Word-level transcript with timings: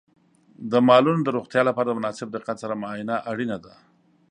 د 0.71 0.73
مالونو 0.87 1.21
د 1.23 1.29
روغتیا 1.37 1.61
لپاره 1.69 1.87
د 1.89 1.95
مناسب 1.99 2.27
دقت 2.35 2.57
سره 2.63 2.79
معاینه 2.81 3.15
اړینه 3.31 3.57
ده. 3.65 3.73